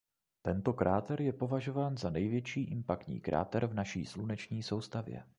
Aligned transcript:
Tento 0.41 0.73
kráter 0.73 1.21
je 1.21 1.33
považován 1.33 1.97
za 1.97 2.09
největší 2.09 2.63
impaktní 2.63 3.21
kráter 3.21 3.65
v 3.65 3.73
naší 3.73 4.05
sluneční 4.05 4.63
soustavě. 4.63 5.23